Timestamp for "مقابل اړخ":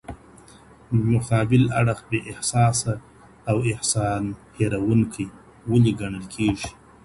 1.07-1.99